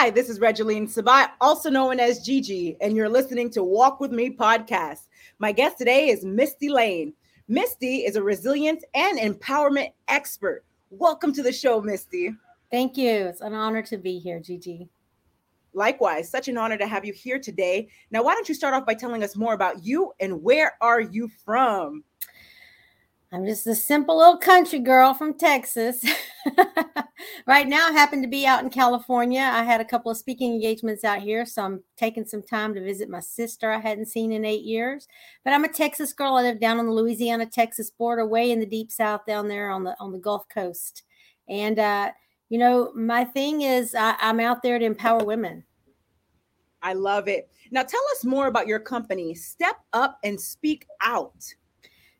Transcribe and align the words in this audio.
Hi, 0.00 0.10
this 0.10 0.28
is 0.28 0.38
Regeline 0.38 0.84
Sabai, 0.84 1.28
also 1.40 1.68
known 1.68 1.98
as 1.98 2.20
Gigi, 2.20 2.76
and 2.80 2.96
you're 2.96 3.08
listening 3.08 3.50
to 3.50 3.64
Walk 3.64 3.98
With 3.98 4.12
Me 4.12 4.30
podcast. 4.30 5.08
My 5.40 5.50
guest 5.50 5.76
today 5.76 6.10
is 6.10 6.24
Mistie 6.24 6.70
Layne. 6.70 7.12
Mistie 7.50 8.06
is 8.06 8.14
a 8.14 8.22
resilience 8.22 8.84
and 8.94 9.18
empowerment 9.18 9.90
expert. 10.06 10.64
Welcome 10.90 11.32
to 11.32 11.42
the 11.42 11.50
show, 11.50 11.82
Mistie. 11.82 12.36
Thank 12.70 12.96
you. 12.96 13.10
It's 13.10 13.40
an 13.40 13.54
honor 13.54 13.82
to 13.82 13.98
be 13.98 14.20
here, 14.20 14.38
Gigi. 14.38 14.88
Likewise, 15.72 16.30
such 16.30 16.46
an 16.46 16.56
honor 16.56 16.78
to 16.78 16.86
have 16.86 17.04
you 17.04 17.12
here 17.12 17.40
today. 17.40 17.88
Now, 18.12 18.22
why 18.22 18.34
don't 18.34 18.48
you 18.48 18.54
start 18.54 18.74
off 18.74 18.86
by 18.86 18.94
telling 18.94 19.24
us 19.24 19.34
more 19.34 19.54
about 19.54 19.84
you 19.84 20.12
and 20.20 20.44
where 20.44 20.74
are 20.80 21.00
you 21.00 21.28
from? 21.44 22.04
I'm 23.30 23.44
just 23.44 23.66
a 23.66 23.74
simple 23.74 24.16
little 24.16 24.38
country 24.38 24.78
girl 24.78 25.12
from 25.12 25.34
Texas. 25.34 26.02
right 27.46 27.68
now, 27.68 27.88
I 27.88 27.92
happen 27.92 28.22
to 28.22 28.28
be 28.28 28.46
out 28.46 28.64
in 28.64 28.70
California. 28.70 29.42
I 29.42 29.64
had 29.64 29.82
a 29.82 29.84
couple 29.84 30.10
of 30.10 30.16
speaking 30.16 30.54
engagements 30.54 31.04
out 31.04 31.20
here, 31.20 31.44
so 31.44 31.62
I'm 31.62 31.82
taking 31.98 32.24
some 32.24 32.42
time 32.42 32.74
to 32.74 32.82
visit 32.82 33.10
my 33.10 33.20
sister 33.20 33.70
I 33.70 33.80
hadn't 33.80 34.06
seen 34.06 34.32
in 34.32 34.46
eight 34.46 34.62
years. 34.62 35.08
But 35.44 35.52
I'm 35.52 35.64
a 35.64 35.68
Texas 35.68 36.14
girl. 36.14 36.36
I 36.36 36.42
live 36.42 36.58
down 36.58 36.78
on 36.78 36.86
the 36.86 36.92
Louisiana 36.92 37.44
Texas 37.44 37.90
border, 37.90 38.24
way 38.24 38.50
in 38.50 38.60
the 38.60 38.66
deep 38.66 38.90
south 38.90 39.26
down 39.26 39.46
there 39.46 39.70
on 39.70 39.84
the 39.84 39.94
on 40.00 40.10
the 40.10 40.18
Gulf 40.18 40.48
Coast. 40.48 41.02
And 41.50 41.78
uh, 41.78 42.12
you 42.48 42.58
know, 42.58 42.92
my 42.94 43.24
thing 43.24 43.60
is 43.60 43.94
I, 43.94 44.14
I'm 44.20 44.40
out 44.40 44.62
there 44.62 44.78
to 44.78 44.86
empower 44.86 45.22
women. 45.22 45.64
I 46.80 46.94
love 46.94 47.28
it. 47.28 47.50
Now, 47.70 47.82
tell 47.82 48.00
us 48.12 48.24
more 48.24 48.46
about 48.46 48.68
your 48.68 48.78
company, 48.78 49.34
Step 49.34 49.76
Up 49.92 50.18
and 50.24 50.40
Speak 50.40 50.86
Out. 51.02 51.34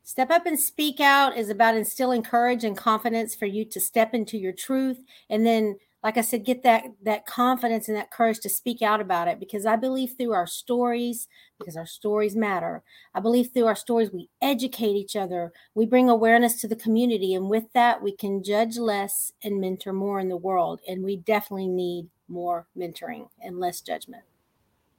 Step 0.08 0.30
up 0.30 0.46
and 0.46 0.58
speak 0.58 1.00
out 1.00 1.36
is 1.36 1.50
about 1.50 1.76
instilling 1.76 2.22
courage 2.22 2.64
and 2.64 2.74
confidence 2.74 3.34
for 3.34 3.44
you 3.44 3.62
to 3.66 3.78
step 3.78 4.14
into 4.14 4.38
your 4.38 4.54
truth 4.54 5.04
and 5.28 5.44
then 5.44 5.76
like 6.02 6.16
I 6.16 6.22
said 6.22 6.46
get 6.46 6.62
that 6.62 6.84
that 7.02 7.26
confidence 7.26 7.88
and 7.88 7.96
that 7.98 8.10
courage 8.10 8.38
to 8.40 8.48
speak 8.48 8.80
out 8.80 9.02
about 9.02 9.28
it 9.28 9.38
because 9.38 9.66
I 9.66 9.76
believe 9.76 10.14
through 10.16 10.32
our 10.32 10.46
stories 10.46 11.28
because 11.58 11.76
our 11.76 11.84
stories 11.84 12.34
matter. 12.34 12.82
I 13.14 13.20
believe 13.20 13.50
through 13.52 13.66
our 13.66 13.76
stories 13.76 14.10
we 14.10 14.30
educate 14.40 14.96
each 14.96 15.14
other. 15.14 15.52
We 15.74 15.84
bring 15.84 16.08
awareness 16.08 16.58
to 16.62 16.68
the 16.68 16.74
community 16.74 17.34
and 17.34 17.50
with 17.50 17.70
that 17.74 18.02
we 18.02 18.16
can 18.16 18.42
judge 18.42 18.78
less 18.78 19.32
and 19.44 19.60
mentor 19.60 19.92
more 19.92 20.20
in 20.20 20.30
the 20.30 20.38
world 20.38 20.80
and 20.88 21.04
we 21.04 21.16
definitely 21.16 21.68
need 21.68 22.08
more 22.28 22.66
mentoring 22.74 23.28
and 23.42 23.60
less 23.60 23.82
judgment. 23.82 24.22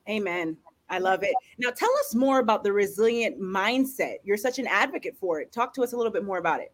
Amen. 0.08 0.58
I 0.90 1.00
love 1.00 1.24
it. 1.24 1.34
Now, 1.58 1.70
tell 1.70 1.92
us 2.00 2.16
more 2.16 2.40
about 2.40 2.64
the 2.64 2.74
resilient 2.74 3.40
mindset. 3.40 4.18
You're 4.24 4.38
such 4.38 4.60
an 4.60 4.68
advocate 4.68 5.16
for 5.20 5.40
it. 5.40 5.52
Talk 5.52 5.74
to 5.76 5.84
us 5.84 5.94
a 5.94 5.98
little 5.98 6.12
bit 6.12 6.26
more 6.26 6.38
about 6.38 6.62
it. 6.62 6.74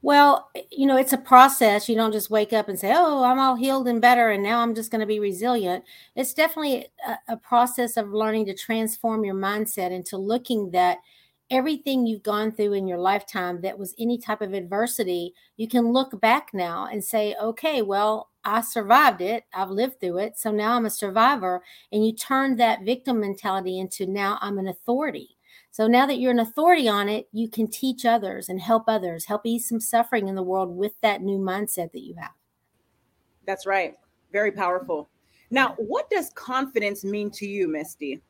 Well, 0.00 0.48
you 0.70 0.86
know, 0.86 0.96
it's 0.96 1.12
a 1.12 1.18
process. 1.18 1.88
You 1.88 1.96
don't 1.96 2.12
just 2.12 2.30
wake 2.30 2.52
up 2.52 2.68
and 2.68 2.78
say, 2.78 2.92
oh, 2.94 3.24
I'm 3.24 3.40
all 3.40 3.56
healed 3.56 3.88
and 3.88 4.00
better, 4.00 4.30
and 4.30 4.42
now 4.42 4.60
I'm 4.60 4.74
just 4.74 4.92
going 4.92 5.00
to 5.00 5.06
be 5.06 5.18
resilient. 5.18 5.84
It's 6.14 6.34
definitely 6.34 6.86
a, 7.06 7.32
a, 7.32 7.36
process 7.36 7.96
of 7.96 8.12
learning 8.12 8.46
to 8.46 8.54
transform 8.54 9.24
your 9.24 9.34
mindset 9.34 9.90
into 9.90 10.16
looking 10.16 10.70
that 10.70 10.98
everything 11.50 12.06
you've 12.06 12.22
gone 12.22 12.52
through 12.52 12.74
in 12.74 12.86
your 12.86 12.98
lifetime 12.98 13.60
that 13.62 13.78
was 13.78 13.94
any 13.98 14.18
type 14.18 14.40
of 14.40 14.52
adversity, 14.52 15.34
you 15.56 15.66
can 15.66 15.92
look 15.92 16.20
back 16.20 16.50
now 16.52 16.86
and 16.86 17.02
say, 17.02 17.34
okay, 17.42 17.82
well, 17.82 18.28
I 18.48 18.62
survived 18.62 19.20
it. 19.20 19.44
I've 19.52 19.70
lived 19.70 20.00
through 20.00 20.18
it. 20.18 20.38
So 20.38 20.50
now 20.50 20.74
I'm 20.74 20.86
a 20.86 20.90
survivor. 20.90 21.62
And 21.92 22.04
you 22.04 22.12
turn 22.12 22.56
that 22.56 22.84
victim 22.84 23.20
mentality 23.20 23.78
into 23.78 24.06
now 24.06 24.38
I'm 24.40 24.58
an 24.58 24.68
authority. 24.68 25.36
So 25.70 25.86
now 25.86 26.06
that 26.06 26.18
you're 26.18 26.32
an 26.32 26.38
authority 26.38 26.88
on 26.88 27.08
it, 27.08 27.28
you 27.30 27.48
can 27.48 27.68
teach 27.68 28.04
others 28.04 28.48
and 28.48 28.60
help 28.60 28.84
others, 28.88 29.26
help 29.26 29.42
ease 29.44 29.68
some 29.68 29.80
suffering 29.80 30.28
in 30.28 30.34
the 30.34 30.42
world 30.42 30.74
with 30.74 30.92
that 31.02 31.22
new 31.22 31.38
mindset 31.38 31.92
that 31.92 32.02
you 32.02 32.14
have. 32.14 32.32
That's 33.46 33.66
right. 33.66 33.94
Very 34.32 34.50
powerful. 34.50 35.08
Now, 35.50 35.74
what 35.76 36.10
does 36.10 36.30
confidence 36.30 37.04
mean 37.04 37.30
to 37.32 37.46
you, 37.46 37.68
Mistie? 37.68 38.20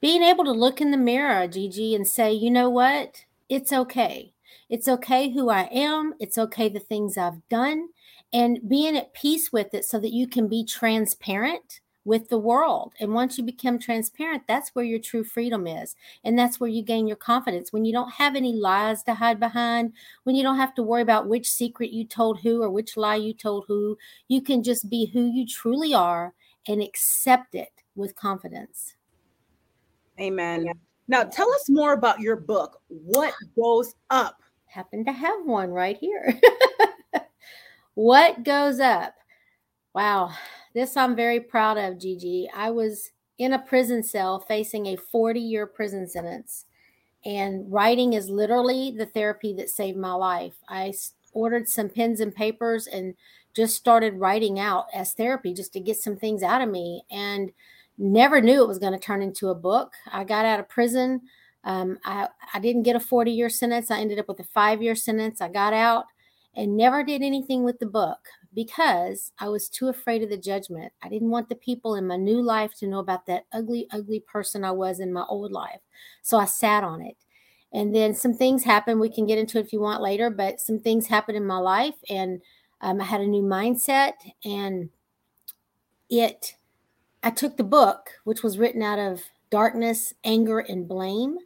Being 0.00 0.22
able 0.22 0.44
to 0.44 0.52
look 0.52 0.80
in 0.80 0.92
the 0.92 0.96
mirror, 0.96 1.46
Gigi, 1.48 1.94
and 1.94 2.06
say, 2.06 2.32
you 2.32 2.50
know 2.50 2.70
what? 2.70 3.24
It's 3.48 3.72
okay. 3.72 4.32
It's 4.70 4.88
okay 4.88 5.30
who 5.30 5.50
I 5.50 5.62
am. 5.72 6.14
It's 6.20 6.38
okay 6.38 6.68
the 6.68 6.78
things 6.78 7.18
I've 7.18 7.46
done 7.48 7.88
and 8.32 8.60
being 8.68 8.96
at 8.96 9.14
peace 9.14 9.52
with 9.52 9.74
it 9.74 9.84
so 9.84 9.98
that 10.00 10.12
you 10.12 10.26
can 10.26 10.48
be 10.48 10.64
transparent 10.64 11.80
with 12.04 12.28
the 12.30 12.38
world. 12.38 12.94
And 12.98 13.12
once 13.12 13.36
you 13.36 13.44
become 13.44 13.78
transparent, 13.78 14.44
that's 14.48 14.70
where 14.70 14.84
your 14.84 14.98
true 14.98 15.24
freedom 15.24 15.66
is. 15.66 15.94
And 16.24 16.38
that's 16.38 16.58
where 16.58 16.70
you 16.70 16.82
gain 16.82 17.06
your 17.06 17.18
confidence. 17.18 17.70
When 17.72 17.84
you 17.84 17.92
don't 17.92 18.12
have 18.12 18.34
any 18.34 18.54
lies 18.54 19.02
to 19.04 19.14
hide 19.14 19.38
behind, 19.38 19.92
when 20.24 20.34
you 20.34 20.42
don't 20.42 20.56
have 20.56 20.74
to 20.76 20.82
worry 20.82 21.02
about 21.02 21.28
which 21.28 21.50
secret 21.50 21.90
you 21.90 22.04
told 22.04 22.40
who 22.40 22.62
or 22.62 22.70
which 22.70 22.96
lie 22.96 23.16
you 23.16 23.34
told 23.34 23.66
who, 23.68 23.98
you 24.28 24.40
can 24.40 24.62
just 24.62 24.88
be 24.88 25.06
who 25.06 25.26
you 25.26 25.46
truly 25.46 25.92
are 25.92 26.32
and 26.66 26.82
accept 26.82 27.54
it 27.54 27.72
with 27.94 28.16
confidence. 28.16 28.94
Amen. 30.18 30.66
Now, 31.08 31.24
tell 31.24 31.52
us 31.52 31.68
more 31.68 31.92
about 31.92 32.20
your 32.20 32.36
book, 32.36 32.80
What 32.88 33.34
Goes 33.54 33.94
Up. 34.08 34.42
Happen 34.66 35.04
to 35.04 35.12
have 35.12 35.44
one 35.44 35.70
right 35.70 35.96
here. 35.96 36.38
What 37.98 38.44
goes 38.44 38.78
up? 38.78 39.14
Wow, 39.92 40.30
this 40.72 40.96
I'm 40.96 41.16
very 41.16 41.40
proud 41.40 41.78
of, 41.78 41.98
Gigi. 41.98 42.48
I 42.54 42.70
was 42.70 43.10
in 43.38 43.54
a 43.54 43.58
prison 43.58 44.04
cell 44.04 44.38
facing 44.38 44.86
a 44.86 44.96
40 44.96 45.40
year 45.40 45.66
prison 45.66 46.08
sentence, 46.08 46.66
and 47.24 47.64
writing 47.68 48.12
is 48.12 48.30
literally 48.30 48.94
the 48.96 49.06
therapy 49.06 49.52
that 49.54 49.68
saved 49.68 49.98
my 49.98 50.12
life. 50.12 50.54
I 50.68 50.94
ordered 51.32 51.68
some 51.68 51.88
pens 51.88 52.20
and 52.20 52.32
papers 52.32 52.86
and 52.86 53.14
just 53.52 53.74
started 53.74 54.14
writing 54.14 54.60
out 54.60 54.86
as 54.94 55.12
therapy 55.12 55.52
just 55.52 55.72
to 55.72 55.80
get 55.80 55.96
some 55.96 56.16
things 56.16 56.44
out 56.44 56.62
of 56.62 56.68
me 56.68 57.02
and 57.10 57.50
never 57.98 58.40
knew 58.40 58.62
it 58.62 58.68
was 58.68 58.78
going 58.78 58.92
to 58.92 58.98
turn 59.00 59.22
into 59.22 59.48
a 59.48 59.56
book. 59.56 59.92
I 60.06 60.22
got 60.22 60.44
out 60.44 60.60
of 60.60 60.68
prison. 60.68 61.22
Um, 61.64 61.98
I, 62.04 62.28
I 62.54 62.60
didn't 62.60 62.84
get 62.84 62.94
a 62.94 63.00
40 63.00 63.32
year 63.32 63.48
sentence. 63.48 63.90
I 63.90 63.98
ended 63.98 64.20
up 64.20 64.28
with 64.28 64.38
a 64.38 64.44
five 64.44 64.80
year 64.80 64.94
sentence. 64.94 65.40
I 65.40 65.48
got 65.48 65.72
out 65.72 66.04
and 66.56 66.76
never 66.76 67.04
did 67.04 67.22
anything 67.22 67.64
with 67.64 67.78
the 67.78 67.86
book 67.86 68.18
because 68.54 69.32
I 69.38 69.48
was 69.48 69.68
too 69.68 69.88
afraid 69.88 70.22
of 70.22 70.30
the 70.30 70.36
judgment. 70.36 70.92
I 71.02 71.08
didn't 71.08 71.30
want 71.30 71.48
the 71.48 71.54
people 71.54 71.94
in 71.94 72.06
my 72.06 72.16
new 72.16 72.42
life 72.42 72.74
to 72.78 72.86
know 72.86 72.98
about 72.98 73.26
that 73.26 73.44
ugly, 73.52 73.86
ugly 73.92 74.20
person 74.20 74.64
I 74.64 74.72
was 74.72 75.00
in 75.00 75.12
my 75.12 75.24
old 75.28 75.52
life. 75.52 75.80
So 76.22 76.38
I 76.38 76.46
sat 76.46 76.82
on 76.82 77.00
it. 77.00 77.16
And 77.72 77.94
then 77.94 78.14
some 78.14 78.34
things 78.34 78.64
happened. 78.64 78.98
We 78.98 79.10
can 79.10 79.26
get 79.26 79.38
into 79.38 79.58
it 79.58 79.66
if 79.66 79.72
you 79.72 79.80
want 79.80 80.02
later, 80.02 80.30
but 80.30 80.60
some 80.60 80.78
things 80.78 81.06
happened 81.06 81.36
in 81.36 81.46
my 81.46 81.58
life, 81.58 81.96
and 82.08 82.40
um, 82.80 83.00
I 83.00 83.04
had 83.04 83.20
a 83.20 83.26
new 83.26 83.42
mindset. 83.42 84.14
And 84.44 84.88
it, 86.08 86.56
I 87.22 87.30
took 87.30 87.56
the 87.56 87.64
book, 87.64 88.10
which 88.24 88.42
was 88.42 88.58
written 88.58 88.82
out 88.82 88.98
of 88.98 89.22
darkness, 89.50 90.14
anger, 90.24 90.60
and 90.60 90.88
blame, 90.88 91.36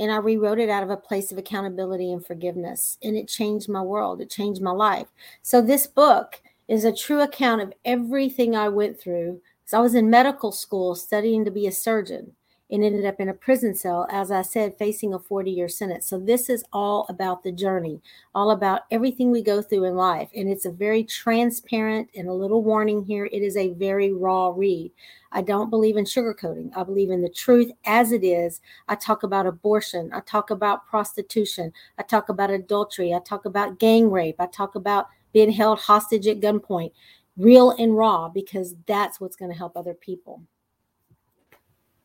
and 0.00 0.10
I 0.10 0.16
rewrote 0.16 0.58
it 0.58 0.70
out 0.70 0.82
of 0.82 0.88
a 0.88 0.96
place 0.96 1.30
of 1.30 1.36
accountability 1.36 2.10
and 2.10 2.24
forgiveness. 2.24 2.96
And 3.02 3.16
it 3.16 3.28
changed 3.28 3.68
my 3.68 3.82
world, 3.82 4.20
it 4.22 4.30
changed 4.30 4.62
my 4.62 4.72
life. 4.72 5.06
So, 5.42 5.60
this 5.60 5.86
book 5.86 6.40
is 6.66 6.84
a 6.84 6.92
true 6.92 7.20
account 7.20 7.60
of 7.60 7.74
everything 7.84 8.56
I 8.56 8.70
went 8.70 8.98
through. 8.98 9.42
So, 9.66 9.78
I 9.78 9.82
was 9.82 9.94
in 9.94 10.08
medical 10.08 10.50
school 10.50 10.94
studying 10.94 11.44
to 11.44 11.50
be 11.50 11.66
a 11.66 11.72
surgeon 11.72 12.32
and 12.70 12.84
ended 12.84 13.04
up 13.04 13.20
in 13.20 13.28
a 13.28 13.34
prison 13.34 13.74
cell, 13.74 14.06
as 14.10 14.30
I 14.30 14.42
said, 14.42 14.78
facing 14.78 15.12
a 15.12 15.18
40 15.18 15.50
year 15.50 15.68
sentence. 15.68 16.06
So, 16.06 16.18
this 16.18 16.48
is 16.48 16.64
all 16.72 17.06
about 17.08 17.42
the 17.42 17.52
journey, 17.52 18.00
all 18.34 18.52
about 18.52 18.82
everything 18.90 19.30
we 19.30 19.42
go 19.42 19.60
through 19.60 19.84
in 19.84 19.94
life. 19.96 20.30
And 20.34 20.48
it's 20.48 20.64
a 20.64 20.70
very 20.70 21.04
transparent 21.04 22.08
and 22.14 22.28
a 22.28 22.32
little 22.32 22.62
warning 22.62 23.04
here 23.04 23.26
it 23.26 23.42
is 23.42 23.56
a 23.56 23.74
very 23.74 24.12
raw 24.12 24.52
read. 24.54 24.92
I 25.32 25.42
don't 25.42 25.70
believe 25.70 25.96
in 25.96 26.04
sugarcoating. 26.04 26.70
I 26.76 26.82
believe 26.82 27.10
in 27.10 27.22
the 27.22 27.28
truth 27.28 27.70
as 27.84 28.10
it 28.12 28.24
is. 28.24 28.60
I 28.88 28.96
talk 28.96 29.22
about 29.22 29.46
abortion. 29.46 30.10
I 30.12 30.20
talk 30.20 30.50
about 30.50 30.86
prostitution. 30.86 31.72
I 31.98 32.02
talk 32.02 32.28
about 32.28 32.50
adultery. 32.50 33.14
I 33.14 33.20
talk 33.20 33.44
about 33.44 33.78
gang 33.78 34.10
rape. 34.10 34.36
I 34.40 34.46
talk 34.46 34.74
about 34.74 35.06
being 35.32 35.52
held 35.52 35.78
hostage 35.78 36.26
at 36.26 36.40
gunpoint, 36.40 36.92
real 37.36 37.70
and 37.70 37.96
raw, 37.96 38.28
because 38.28 38.74
that's 38.86 39.20
what's 39.20 39.36
going 39.36 39.50
to 39.50 39.56
help 39.56 39.76
other 39.76 39.94
people. 39.94 40.42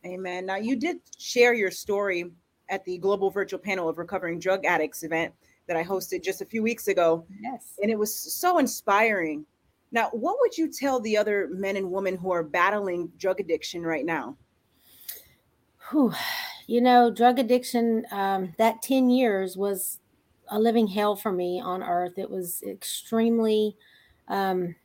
Amen. 0.05 0.45
Now, 0.45 0.57
you 0.57 0.75
did 0.75 0.97
share 1.17 1.53
your 1.53 1.71
story 1.71 2.31
at 2.69 2.83
the 2.85 2.97
Global 2.97 3.29
Virtual 3.29 3.59
Panel 3.59 3.89
of 3.89 3.97
Recovering 3.97 4.39
Drug 4.39 4.65
Addicts 4.65 5.03
event 5.03 5.33
that 5.67 5.77
I 5.77 5.83
hosted 5.83 6.23
just 6.23 6.41
a 6.41 6.45
few 6.45 6.61
weeks 6.61 6.87
ago. 6.87 7.25
Yes. 7.41 7.73
And 7.81 7.89
it 7.89 7.97
was 7.97 8.13
so 8.13 8.59
inspiring. 8.59 9.45
Now, 9.91 10.09
what 10.11 10.37
would 10.39 10.57
you 10.57 10.71
tell 10.71 10.99
the 10.99 11.17
other 11.17 11.49
men 11.51 11.77
and 11.77 11.91
women 11.91 12.17
who 12.17 12.31
are 12.31 12.43
battling 12.43 13.11
drug 13.17 13.39
addiction 13.39 13.83
right 13.83 14.05
now? 14.05 14.37
Whew. 15.89 16.13
You 16.67 16.81
know, 16.81 17.11
drug 17.11 17.39
addiction, 17.39 18.05
um, 18.11 18.53
that 18.57 18.81
10 18.81 19.09
years 19.09 19.55
was 19.55 19.99
a 20.49 20.59
living 20.59 20.87
hell 20.87 21.15
for 21.15 21.31
me 21.31 21.61
on 21.61 21.83
earth. 21.83 22.17
It 22.17 22.29
was 22.29 22.61
extremely 22.63 23.75
um, 24.27 24.75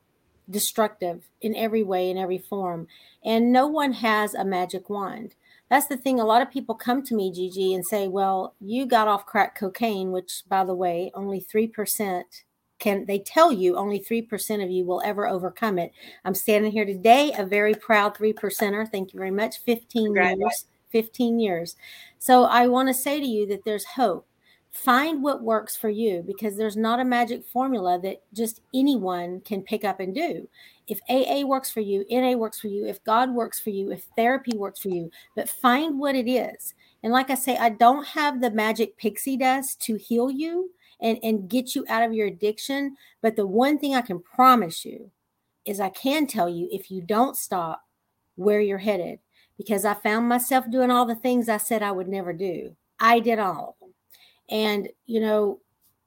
destructive 0.49 1.29
in 1.41 1.55
every 1.55 1.83
way, 1.83 2.11
in 2.11 2.19
every 2.19 2.39
form. 2.39 2.87
And 3.25 3.53
no 3.53 3.67
one 3.67 3.93
has 3.93 4.35
a 4.35 4.45
magic 4.45 4.89
wand. 4.89 5.35
That's 5.69 5.87
the 5.87 5.97
thing. 5.97 6.19
A 6.19 6.25
lot 6.25 6.43
of 6.43 6.51
people 6.51 6.75
come 6.75 7.03
to 7.05 7.15
me, 7.15 7.33
Gigi, 7.33 7.75
and 7.75 7.87
say, 7.87 8.09
Well, 8.09 8.55
you 8.61 8.87
got 8.87 9.09
off 9.09 9.27
crack 9.27 9.57
cocaine, 9.57 10.11
which, 10.11 10.43
by 10.49 10.65
the 10.65 10.75
way, 10.75 11.13
only 11.15 11.41
3% 11.41 12.25
can 12.81 13.05
they 13.05 13.19
tell 13.19 13.53
you 13.53 13.77
only 13.77 14.01
3% 14.01 14.65
of 14.65 14.71
you 14.71 14.85
will 14.85 15.03
ever 15.05 15.29
overcome 15.29 15.79
it. 15.79 15.93
I'm 16.25 16.35
standing 16.35 16.73
here 16.73 16.87
today, 16.87 17.33
a 17.37 17.45
very 17.45 17.75
proud 17.75 18.17
3 18.17 18.33
percenter. 18.33 18.91
Thank 18.91 19.13
you 19.13 19.21
very 19.21 19.31
much. 19.31 19.61
15 19.61 20.15
years. 20.15 20.65
15 20.91 21.39
years. 21.39 21.77
So 22.19 22.45
I 22.45 22.67
want 22.67 22.89
to 22.89 22.95
say 22.95 23.21
to 23.21 23.27
you 23.27 23.47
that 23.49 23.65
there's 23.65 23.85
hope. 23.85 24.27
Find 24.73 25.23
what 25.23 25.43
works 25.43 25.77
for 25.77 25.89
you 25.91 26.23
because 26.25 26.57
there's 26.57 26.77
not 26.77 27.01
a 27.01 27.05
magic 27.05 27.45
formula 27.45 27.99
that 28.03 28.23
just 28.33 28.61
anyone 28.73 29.41
can 29.41 29.63
pick 29.63 29.85
up 29.85 29.99
and 29.99 30.15
do. 30.15 30.49
If 30.87 31.01
AA 31.09 31.47
works 31.47 31.71
for 31.71 31.81
you, 31.81 32.05
NA 32.09 32.33
works 32.33 32.61
for 32.61 32.69
you, 32.69 32.87
if 32.87 33.03
God 33.05 33.31
works 33.31 33.59
for 33.59 33.71
you, 33.71 33.91
if 33.91 34.07
therapy 34.17 34.57
works 34.57 34.81
for 34.81 34.89
you, 34.89 35.11
but 35.35 35.49
find 35.49 35.99
what 35.99 36.15
it 36.15 36.31
is. 36.31 36.75
And 37.03 37.13
like 37.13 37.31
I 37.31 37.35
say, 37.35 37.57
I 37.57 37.71
don't 37.71 38.07
have 38.07 38.41
the 38.41 38.51
magic 38.51 38.97
pixie 38.97 39.37
dust 39.37 39.81
to 39.83 39.97
heal 39.97 40.31
you 40.31 40.71
and, 41.01 41.19
and 41.23 41.49
get 41.49 41.75
you 41.75 41.85
out 41.89 42.03
of 42.03 42.13
your 42.13 42.27
addiction. 42.27 42.97
But 43.23 43.37
the 43.37 43.47
one 43.47 43.79
thing 43.79 43.95
I 43.95 44.03
can 44.03 44.21
promise 44.21 44.85
you 44.85 45.11
is 45.65 45.81
I 45.81 45.89
can 45.91 46.27
tell 46.27 46.49
you 46.49 46.69
if 46.71 46.91
you 46.91 47.01
don't 47.01 47.37
stop 47.37 47.83
where 48.37 48.61
you're 48.61 48.79
headed, 48.79 49.19
because 49.59 49.85
I 49.85 49.95
found 49.95 50.29
myself 50.29 50.71
doing 50.71 50.91
all 50.91 51.05
the 51.05 51.15
things 51.15 51.49
I 51.49 51.59
said 51.59 51.83
I 51.83 51.93
would 51.93 52.09
never 52.09 52.33
do. 52.33 52.75
I 52.99 53.21
did 53.21 53.39
all. 53.39 53.77
And, 54.51 54.89
you 55.07 55.21
know, 55.21 55.61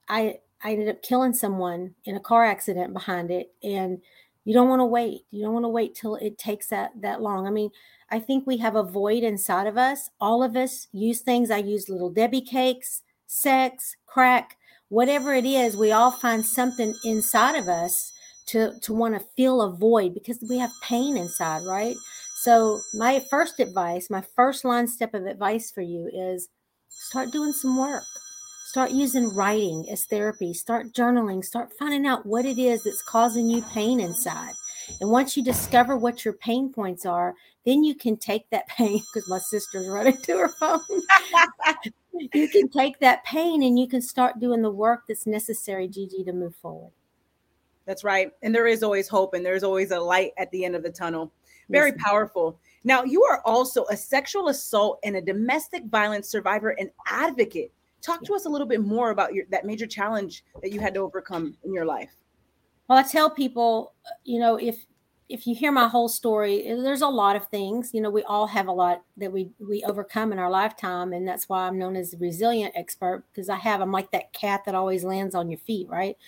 I 0.08 0.38
I 0.62 0.72
ended 0.72 0.88
up 0.88 1.02
killing 1.02 1.34
someone 1.34 1.94
in 2.04 2.16
a 2.16 2.20
car 2.20 2.44
accident 2.44 2.92
behind 2.92 3.30
it. 3.30 3.52
And 3.62 4.00
you 4.44 4.52
don't 4.52 4.68
want 4.68 4.80
to 4.80 4.86
wait. 4.86 5.22
You 5.30 5.42
don't 5.42 5.54
want 5.54 5.64
to 5.64 5.70
wait 5.70 5.94
till 5.94 6.16
it 6.16 6.38
takes 6.38 6.66
that 6.68 6.92
that 7.00 7.22
long. 7.22 7.46
I 7.46 7.50
mean, 7.50 7.70
I 8.10 8.18
think 8.20 8.46
we 8.46 8.58
have 8.58 8.76
a 8.76 8.82
void 8.82 9.22
inside 9.22 9.66
of 9.66 9.78
us. 9.78 10.10
All 10.20 10.42
of 10.42 10.56
us 10.56 10.88
use 10.92 11.20
things. 11.20 11.50
I 11.50 11.58
use 11.58 11.88
little 11.88 12.10
Debbie 12.10 12.42
cakes, 12.42 13.02
sex, 13.26 13.96
crack, 14.06 14.56
whatever 14.88 15.32
it 15.34 15.46
is. 15.46 15.76
We 15.76 15.92
all 15.92 16.10
find 16.10 16.44
something 16.44 16.94
inside 17.04 17.56
of 17.56 17.68
us 17.68 18.12
to 18.46 18.78
to 18.80 18.92
want 18.92 19.18
to 19.18 19.26
fill 19.36 19.62
a 19.62 19.72
void 19.72 20.12
because 20.14 20.38
we 20.48 20.58
have 20.58 20.70
pain 20.82 21.16
inside, 21.16 21.62
right? 21.66 21.96
So 22.42 22.80
my 22.92 23.20
first 23.30 23.58
advice, 23.58 24.10
my 24.10 24.22
first 24.36 24.64
line 24.66 24.86
step 24.86 25.14
of 25.14 25.24
advice 25.24 25.70
for 25.70 25.80
you 25.80 26.10
is 26.12 26.48
start 26.90 27.32
doing 27.32 27.52
some 27.52 27.78
work. 27.78 28.04
Start 28.74 28.90
using 28.90 29.32
writing 29.32 29.88
as 29.88 30.04
therapy. 30.04 30.52
Start 30.52 30.92
journaling. 30.92 31.44
Start 31.44 31.72
finding 31.78 32.06
out 32.06 32.26
what 32.26 32.44
it 32.44 32.58
is 32.58 32.82
that's 32.82 33.02
causing 33.02 33.48
you 33.48 33.62
pain 33.62 34.00
inside. 34.00 34.52
And 35.00 35.10
once 35.10 35.36
you 35.36 35.44
discover 35.44 35.96
what 35.96 36.24
your 36.24 36.34
pain 36.34 36.72
points 36.72 37.06
are, 37.06 37.36
then 37.64 37.84
you 37.84 37.94
can 37.94 38.16
take 38.16 38.50
that 38.50 38.66
pain 38.76 38.98
because 38.98 39.28
my 39.28 39.38
sister's 39.38 39.86
running 39.86 40.20
to 40.22 40.38
her 40.38 40.48
phone. 40.48 40.80
you 42.34 42.48
can 42.48 42.68
take 42.68 42.98
that 42.98 43.22
pain 43.22 43.62
and 43.62 43.78
you 43.78 43.86
can 43.86 44.02
start 44.02 44.40
doing 44.40 44.60
the 44.60 44.72
work 44.72 45.02
that's 45.06 45.24
necessary, 45.24 45.86
Gigi, 45.86 46.24
to 46.24 46.32
move 46.32 46.56
forward. 46.56 46.90
That's 47.86 48.02
right. 48.02 48.32
And 48.42 48.52
there 48.52 48.66
is 48.66 48.82
always 48.82 49.06
hope 49.06 49.34
and 49.34 49.46
there's 49.46 49.62
always 49.62 49.92
a 49.92 50.00
light 50.00 50.32
at 50.36 50.50
the 50.50 50.64
end 50.64 50.74
of 50.74 50.82
the 50.82 50.90
tunnel. 50.90 51.30
Very 51.68 51.90
yes. 51.90 52.00
powerful. 52.04 52.58
Now, 52.82 53.04
you 53.04 53.22
are 53.22 53.40
also 53.44 53.84
a 53.84 53.96
sexual 53.96 54.48
assault 54.48 54.98
and 55.04 55.14
a 55.14 55.22
domestic 55.22 55.84
violence 55.84 56.28
survivor 56.28 56.70
and 56.70 56.90
advocate. 57.06 57.70
Talk 58.04 58.22
to 58.24 58.34
us 58.34 58.44
a 58.44 58.48
little 58.48 58.66
bit 58.66 58.82
more 58.82 59.10
about 59.10 59.32
your 59.32 59.46
that 59.50 59.64
major 59.64 59.86
challenge 59.86 60.44
that 60.62 60.72
you 60.72 60.80
had 60.80 60.94
to 60.94 61.00
overcome 61.00 61.56
in 61.64 61.72
your 61.72 61.86
life. 61.86 62.14
Well, 62.88 62.98
I 62.98 63.02
tell 63.02 63.30
people, 63.30 63.94
you 64.24 64.38
know, 64.38 64.56
if 64.56 64.84
if 65.30 65.46
you 65.46 65.54
hear 65.54 65.72
my 65.72 65.88
whole 65.88 66.08
story, 66.08 66.62
there's 66.66 67.00
a 67.00 67.08
lot 67.08 67.34
of 67.34 67.48
things. 67.48 67.94
You 67.94 68.02
know, 68.02 68.10
we 68.10 68.22
all 68.24 68.46
have 68.46 68.66
a 68.66 68.72
lot 68.72 69.02
that 69.16 69.32
we 69.32 69.50
we 69.58 69.82
overcome 69.84 70.32
in 70.32 70.38
our 70.38 70.50
lifetime, 70.50 71.14
and 71.14 71.26
that's 71.26 71.48
why 71.48 71.66
I'm 71.66 71.78
known 71.78 71.96
as 71.96 72.10
the 72.10 72.18
resilient 72.18 72.74
expert 72.76 73.24
because 73.32 73.48
I 73.48 73.56
have. 73.56 73.80
I'm 73.80 73.92
like 73.92 74.10
that 74.10 74.34
cat 74.34 74.64
that 74.66 74.74
always 74.74 75.02
lands 75.02 75.34
on 75.34 75.48
your 75.48 75.60
feet, 75.60 75.88
right? 75.88 76.18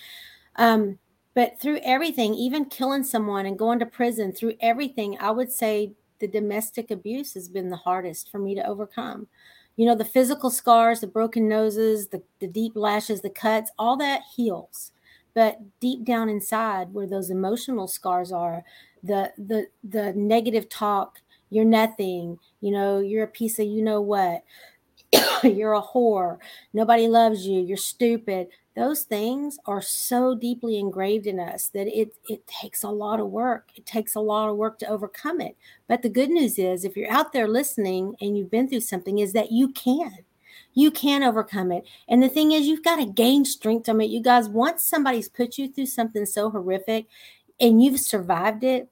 Um, 0.57 0.99
but 1.35 1.61
through 1.61 1.81
everything, 1.83 2.33
even 2.33 2.65
killing 2.65 3.05
someone 3.05 3.45
and 3.45 3.59
going 3.59 3.79
to 3.81 3.87
prison, 3.87 4.33
through 4.33 4.55
everything, 4.61 5.19
I 5.21 5.31
would 5.31 5.53
say 5.53 5.93
the 6.19 6.27
domestic 6.27 6.91
abuse 6.91 7.35
has 7.35 7.51
been 7.51 7.69
the 7.69 7.77
hardest 7.77 8.31
for 8.31 8.39
me 8.39 8.55
to 8.55 8.67
overcome 8.67 9.29
you 9.77 9.87
know 9.87 9.95
the 9.95 10.05
physical 10.05 10.51
scars 10.51 11.01
the 11.01 11.07
broken 11.07 11.49
noses 11.49 12.09
the, 12.09 12.23
the 12.41 12.49
deep 12.49 12.73
lashes 12.75 13.21
the 13.21 13.31
cuts 13.31 13.71
all 13.79 13.97
that 13.97 14.23
heals. 14.35 14.93
But 15.35 15.59
deep 15.81 16.05
down 16.05 16.31
inside 16.31 16.95
where 16.95 17.07
those 17.07 17.29
emotional 17.31 17.89
scars 17.89 18.33
are 18.33 18.65
the 19.03 19.33
the 19.37 19.67
the 19.85 20.13
negative 20.15 20.69
talk 20.69 21.21
you're 21.51 21.65
nothing 21.65 22.39
you 22.61 22.73
know 22.73 22.99
you're 22.99 23.25
a 23.25 23.29
piece 23.29 23.59
of 23.59 23.67
you 23.67 23.83
know 23.83 24.01
what 24.01 24.43
you're 25.45 25.75
a 25.75 25.83
whore 25.83 26.39
nobody 26.73 27.07
loves 27.07 27.47
you 27.47 27.61
you're 27.61 27.77
stupid 27.77 28.49
those 28.77 29.05
things 29.05 29.59
are 29.65 29.81
so 29.81 30.35
deeply 30.35 30.79
engraved 30.79 31.27
in 31.27 31.41
us 31.41 31.69
that 31.69 31.87
it 31.89 32.15
it 32.29 32.47
takes 32.47 32.83
a 32.83 32.91
lot 32.91 33.21
of 33.21 33.29
work. 33.29 33.71
It 33.75 33.87
takes 33.87 34.15
a 34.15 34.21
lot 34.21 34.51
of 34.51 34.57
work 34.57 34.79
to 34.81 34.89
overcome 34.89 35.41
it. 35.41 35.57
But 35.89 36.03
the 36.03 36.11
good 36.11 36.29
news 36.29 36.59
is 36.59 36.85
if 36.85 36.97
you're 36.97 37.11
out 37.11 37.33
there 37.33 37.49
listening 37.49 38.15
and 38.21 38.37
you've 38.37 38.51
been 38.51 38.69
through 38.69 38.81
something 38.81 39.19
is 39.19 39.33
that 39.33 39.51
you 39.51 39.71
can. 39.71 40.19
You 40.75 40.91
can 40.91 41.23
overcome 41.23 41.73
it. 41.73 41.85
And 42.07 42.23
the 42.23 42.29
thing 42.29 42.53
is 42.53 42.67
you've 42.67 42.85
got 42.85 42.97
to 42.97 43.07
gain 43.07 43.47
strength 43.47 43.87
from 43.87 44.03
it. 44.03 44.11
You 44.11 44.21
guys 44.21 44.49
once 44.49 44.83
somebody's 44.83 45.29
put 45.29 45.57
you 45.57 45.73
through 45.73 45.87
something 45.87 46.27
so 46.27 46.51
horrific 46.51 47.07
and 47.59 47.83
you've 47.83 48.01
survived 48.01 48.63
it 48.63 48.91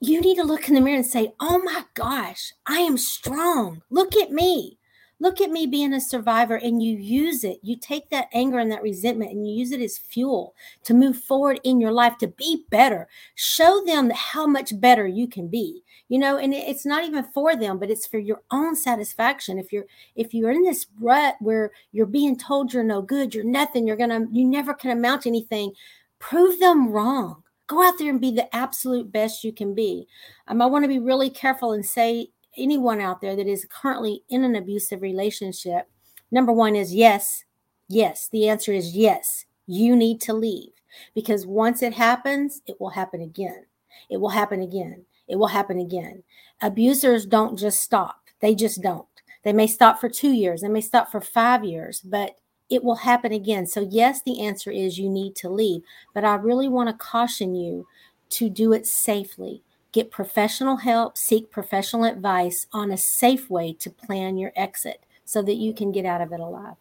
you 0.00 0.20
need 0.20 0.34
to 0.34 0.42
look 0.42 0.68
in 0.68 0.74
the 0.74 0.80
mirror 0.80 0.96
and 0.96 1.06
say 1.06 1.32
oh 1.40 1.62
my 1.62 1.84
gosh 1.94 2.52
i 2.66 2.78
am 2.78 2.98
strong. 2.98 3.80
Look 3.90 4.16
at 4.16 4.32
me 4.32 4.76
Look 5.20 5.40
at 5.40 5.50
me 5.50 5.66
being 5.66 5.92
a 5.92 6.00
survivor 6.00 6.56
and 6.56 6.82
you 6.82 6.96
use 6.96 7.44
it. 7.44 7.58
You 7.62 7.76
take 7.76 8.10
that 8.10 8.28
anger 8.32 8.58
and 8.58 8.70
that 8.72 8.82
resentment 8.82 9.30
and 9.30 9.46
you 9.46 9.54
use 9.54 9.72
it 9.72 9.80
as 9.80 9.96
fuel 9.96 10.54
to 10.84 10.94
move 10.94 11.16
forward 11.16 11.60
in 11.64 11.80
your 11.80 11.92
life 11.92 12.18
to 12.18 12.28
be 12.28 12.64
better. 12.70 13.08
Show 13.34 13.82
them 13.86 14.10
how 14.10 14.46
much 14.46 14.78
better 14.80 15.06
you 15.06 15.28
can 15.28 15.48
be. 15.48 15.82
You 16.08 16.18
know, 16.18 16.36
and 16.36 16.52
it's 16.52 16.84
not 16.84 17.04
even 17.04 17.24
for 17.24 17.56
them, 17.56 17.78
but 17.78 17.90
it's 17.90 18.06
for 18.06 18.18
your 18.18 18.42
own 18.50 18.76
satisfaction. 18.76 19.58
If 19.58 19.72
you're 19.72 19.86
if 20.16 20.34
you're 20.34 20.50
in 20.50 20.64
this 20.64 20.86
rut 21.00 21.36
where 21.40 21.70
you're 21.92 22.06
being 22.06 22.36
told 22.36 22.72
you're 22.72 22.84
no 22.84 23.00
good, 23.00 23.34
you're 23.34 23.44
nothing, 23.44 23.86
you're 23.86 23.96
gonna 23.96 24.26
you 24.30 24.44
never 24.44 24.74
can 24.74 24.90
amount 24.90 25.22
to 25.22 25.28
anything, 25.30 25.72
prove 26.18 26.58
them 26.60 26.90
wrong 26.90 27.44
go 27.66 27.82
out 27.82 27.98
there 27.98 28.10
and 28.10 28.20
be 28.20 28.30
the 28.30 28.54
absolute 28.54 29.10
best 29.10 29.44
you 29.44 29.52
can 29.52 29.74
be. 29.74 30.06
Um, 30.48 30.60
I 30.60 30.66
want 30.66 30.84
to 30.84 30.88
be 30.88 30.98
really 30.98 31.30
careful 31.30 31.72
and 31.72 31.84
say 31.84 32.28
anyone 32.56 33.00
out 33.00 33.20
there 33.20 33.36
that 33.36 33.46
is 33.46 33.66
currently 33.70 34.22
in 34.28 34.44
an 34.44 34.56
abusive 34.56 35.02
relationship, 35.02 35.88
number 36.30 36.52
one 36.52 36.76
is 36.76 36.94
yes, 36.94 37.44
yes. 37.88 38.28
The 38.32 38.48
answer 38.48 38.72
is 38.72 38.96
yes. 38.96 39.46
You 39.66 39.96
need 39.96 40.20
to 40.22 40.34
leave 40.34 40.72
because 41.14 41.46
once 41.46 41.82
it 41.82 41.94
happens, 41.94 42.62
it 42.66 42.80
will 42.80 42.90
happen 42.90 43.20
again. 43.20 43.66
It 44.10 44.18
will 44.18 44.30
happen 44.30 44.60
again. 44.60 45.04
It 45.28 45.36
will 45.36 45.48
happen 45.48 45.78
again. 45.78 46.22
Abusers 46.60 47.26
don't 47.26 47.58
just 47.58 47.80
stop, 47.80 48.28
they 48.40 48.54
just 48.54 48.82
don't. 48.82 49.06
They 49.42 49.52
may 49.52 49.66
stop 49.66 50.00
for 50.00 50.08
two 50.08 50.32
years, 50.32 50.60
they 50.60 50.68
may 50.68 50.80
stop 50.80 51.10
for 51.10 51.20
five 51.20 51.64
years, 51.64 52.00
but 52.00 52.36
it 52.70 52.82
will 52.82 52.96
happen 52.96 53.32
again. 53.32 53.66
So, 53.66 53.86
yes, 53.88 54.22
the 54.22 54.40
answer 54.40 54.70
is 54.70 54.98
you 54.98 55.08
need 55.08 55.36
to 55.36 55.48
leave. 55.48 55.82
But 56.14 56.24
I 56.24 56.34
really 56.36 56.68
want 56.68 56.88
to 56.88 56.94
caution 56.94 57.54
you 57.54 57.86
to 58.30 58.48
do 58.48 58.72
it 58.72 58.86
safely 58.86 59.62
Get 59.94 60.10
professional 60.10 60.78
help, 60.78 61.16
seek 61.16 61.52
professional 61.52 62.02
advice 62.02 62.66
on 62.72 62.90
a 62.90 62.96
safe 62.96 63.48
way 63.48 63.72
to 63.74 63.88
plan 63.88 64.36
your 64.36 64.52
exit 64.56 65.00
so 65.24 65.40
that 65.42 65.54
you 65.54 65.72
can 65.72 65.92
get 65.92 66.04
out 66.04 66.20
of 66.20 66.32
it 66.32 66.40
alive. 66.40 66.74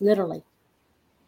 Literally. 0.00 0.42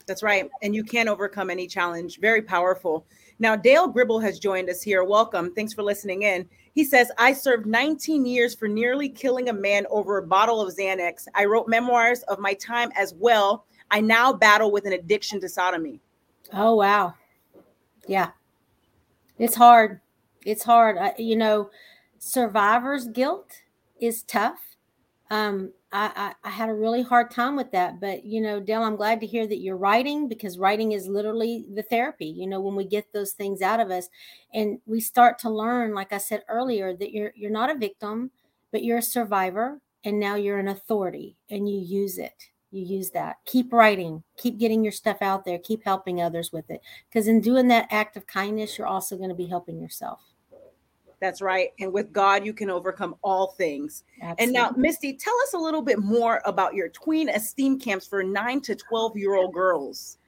That's 0.07 0.23
right. 0.23 0.49
And 0.62 0.75
you 0.75 0.83
can 0.83 1.09
overcome 1.09 1.50
any 1.50 1.66
challenge. 1.66 2.21
Very 2.21 2.40
powerful. 2.40 3.05
Now, 3.38 3.55
Dale 3.55 3.87
Gribble 3.87 4.19
has 4.21 4.38
joined 4.38 4.71
us 4.71 4.81
here. 4.81 5.05
Welcome. 5.05 5.52
Thanks 5.52 5.75
for 5.75 5.83
listening 5.83 6.23
in. 6.23 6.49
He 6.73 6.85
says, 6.85 7.12
I 7.19 7.35
served 7.35 7.66
19 7.66 8.25
years 8.25 8.55
for 8.55 8.66
nearly 8.66 9.11
killing 9.11 9.50
a 9.50 9.52
man 9.52 9.87
over 9.90 10.16
a 10.16 10.26
bottle 10.26 10.62
of 10.62 10.75
Xanax. 10.75 11.28
I 11.35 11.45
wrote 11.45 11.69
memoirs 11.69 12.23
of 12.28 12.38
my 12.38 12.55
time 12.55 12.90
as 12.97 13.12
well. 13.12 13.66
I 13.90 14.00
now 14.00 14.33
battle 14.33 14.73
with 14.73 14.87
an 14.87 14.95
addiction 14.95 15.38
to 15.43 15.50
sodomy. 15.50 16.00
Oh, 16.55 16.76
wow. 16.76 17.12
Yeah. 18.09 18.31
It's 19.38 19.55
hard 19.55 20.00
it's 20.46 20.64
hard. 20.64 20.96
I, 20.96 21.14
you 21.18 21.36
know, 21.36 21.70
survivor's 22.18 23.06
guilt 23.08 23.52
is 24.00 24.22
tough. 24.22 24.58
Um, 25.30 25.72
I, 25.90 26.34
I, 26.44 26.48
I, 26.48 26.50
had 26.50 26.68
a 26.68 26.74
really 26.74 27.02
hard 27.02 27.32
time 27.32 27.56
with 27.56 27.72
that, 27.72 28.00
but 28.00 28.24
you 28.24 28.40
know, 28.40 28.60
Dale, 28.60 28.84
I'm 28.84 28.94
glad 28.94 29.20
to 29.20 29.26
hear 29.26 29.44
that 29.46 29.58
you're 29.58 29.76
writing 29.76 30.28
because 30.28 30.56
writing 30.56 30.92
is 30.92 31.08
literally 31.08 31.66
the 31.74 31.82
therapy. 31.82 32.26
You 32.26 32.46
know, 32.46 32.60
when 32.60 32.76
we 32.76 32.84
get 32.84 33.12
those 33.12 33.32
things 33.32 33.60
out 33.60 33.80
of 33.80 33.90
us, 33.90 34.08
and 34.54 34.78
we 34.86 35.00
start 35.00 35.40
to 35.40 35.50
learn, 35.50 35.94
like 35.94 36.12
I 36.12 36.18
said 36.18 36.44
earlier, 36.48 36.94
that 36.96 37.12
you're 37.12 37.32
you're 37.34 37.50
not 37.50 37.74
a 37.74 37.78
victim, 37.78 38.30
but 38.70 38.84
you're 38.84 38.98
a 38.98 39.02
survivor, 39.02 39.80
and 40.04 40.20
now 40.20 40.36
you're 40.36 40.58
an 40.58 40.68
authority, 40.68 41.36
and 41.50 41.68
you 41.68 41.80
use 41.80 42.18
it 42.18 42.50
you 42.76 42.84
use 42.96 43.10
that. 43.10 43.36
Keep 43.46 43.72
writing, 43.72 44.22
keep 44.36 44.58
getting 44.58 44.84
your 44.84 44.92
stuff 44.92 45.18
out 45.22 45.44
there, 45.44 45.58
keep 45.58 45.84
helping 45.84 46.20
others 46.20 46.52
with 46.52 46.70
it. 46.70 46.80
Because 47.08 47.26
in 47.26 47.40
doing 47.40 47.68
that 47.68 47.88
act 47.90 48.16
of 48.16 48.26
kindness, 48.26 48.76
you're 48.76 48.86
also 48.86 49.16
going 49.16 49.30
to 49.30 49.34
be 49.34 49.46
helping 49.46 49.80
yourself. 49.80 50.20
That's 51.20 51.40
right. 51.40 51.70
And 51.80 51.92
with 51.92 52.12
God, 52.12 52.44
you 52.44 52.52
can 52.52 52.68
overcome 52.68 53.16
all 53.23 53.52
things. 53.52 54.04
Absolutely. 54.20 54.44
And 54.44 54.52
now, 54.52 54.70
Mistie, 54.70 55.18
tell 55.18 55.37
us 55.44 55.54
a 55.54 55.58
little 55.58 55.82
bit 55.82 55.99
more 55.99 56.42
about 56.44 56.75
your 56.75 56.88
tween 56.90 57.30
esteem 57.30 57.78
camps 57.78 58.06
for 58.06 58.23
nine 58.23 58.61
to 58.62 58.75
12 58.75 59.16
year 59.16 59.35
old 59.35 59.54
girls. 59.54 60.18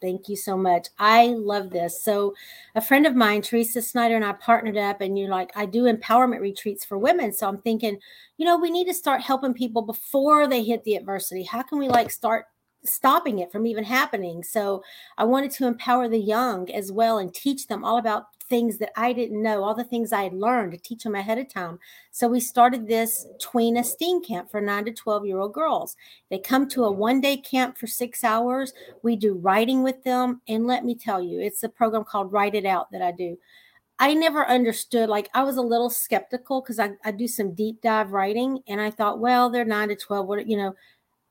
Thank 0.00 0.28
you 0.28 0.36
so 0.36 0.56
much. 0.56 0.88
I 0.98 1.28
love 1.28 1.70
this. 1.70 2.02
So, 2.02 2.34
a 2.74 2.80
friend 2.80 3.06
of 3.06 3.14
mine, 3.14 3.42
Teresa 3.42 3.80
Snyder, 3.80 4.16
and 4.16 4.24
I 4.24 4.32
partnered 4.32 4.76
up, 4.76 5.00
and 5.00 5.18
you're 5.18 5.30
like, 5.30 5.50
I 5.56 5.66
do 5.66 5.84
empowerment 5.84 6.40
retreats 6.40 6.84
for 6.84 6.98
women. 6.98 7.32
So, 7.32 7.48
I'm 7.48 7.58
thinking, 7.58 7.98
you 8.36 8.44
know, 8.44 8.58
we 8.58 8.70
need 8.70 8.86
to 8.86 8.94
start 8.94 9.22
helping 9.22 9.54
people 9.54 9.82
before 9.82 10.46
they 10.46 10.62
hit 10.62 10.84
the 10.84 10.96
adversity. 10.96 11.42
How 11.42 11.62
can 11.62 11.78
we 11.78 11.88
like 11.88 12.10
start 12.10 12.46
stopping 12.84 13.38
it 13.38 13.50
from 13.50 13.66
even 13.66 13.84
happening? 13.84 14.42
So, 14.42 14.82
I 15.16 15.24
wanted 15.24 15.52
to 15.52 15.66
empower 15.66 16.06
the 16.06 16.20
young 16.20 16.70
as 16.70 16.92
well 16.92 17.18
and 17.18 17.32
teach 17.32 17.66
them 17.66 17.82
all 17.82 17.96
about 17.96 18.26
things 18.52 18.76
that 18.76 18.92
I 18.96 19.14
didn't 19.14 19.42
know, 19.42 19.64
all 19.64 19.74
the 19.74 19.82
things 19.82 20.12
I 20.12 20.24
had 20.24 20.34
learned 20.34 20.72
to 20.72 20.78
teach 20.78 21.04
them 21.04 21.14
ahead 21.14 21.38
of 21.38 21.48
time. 21.48 21.78
So 22.10 22.28
we 22.28 22.38
started 22.38 22.86
this 22.86 23.26
tween 23.40 23.78
esteem 23.78 24.22
camp 24.22 24.50
for 24.50 24.60
nine 24.60 24.84
to 24.84 24.92
12 24.92 25.24
year 25.24 25.38
old 25.38 25.54
girls. 25.54 25.96
They 26.28 26.38
come 26.38 26.68
to 26.68 26.84
a 26.84 26.92
one 26.92 27.22
day 27.22 27.38
camp 27.38 27.78
for 27.78 27.86
six 27.86 28.22
hours. 28.22 28.74
We 29.02 29.16
do 29.16 29.32
writing 29.32 29.82
with 29.82 30.04
them. 30.04 30.42
And 30.48 30.66
let 30.66 30.84
me 30.84 30.94
tell 30.94 31.22
you, 31.22 31.40
it's 31.40 31.62
a 31.62 31.68
program 31.70 32.04
called 32.04 32.30
Write 32.30 32.54
It 32.54 32.66
Out 32.66 32.92
that 32.92 33.00
I 33.00 33.12
do. 33.12 33.38
I 33.98 34.12
never 34.12 34.46
understood, 34.46 35.08
like, 35.08 35.30
I 35.32 35.44
was 35.44 35.56
a 35.56 35.62
little 35.62 35.88
skeptical 35.88 36.60
because 36.60 36.78
I, 36.78 36.90
I 37.06 37.10
do 37.10 37.26
some 37.26 37.54
deep 37.54 37.80
dive 37.80 38.12
writing 38.12 38.58
and 38.68 38.82
I 38.82 38.90
thought, 38.90 39.18
well, 39.18 39.48
they're 39.48 39.64
nine 39.64 39.88
to 39.88 39.96
12. 39.96 40.26
What, 40.26 40.46
you 40.46 40.58
know, 40.58 40.74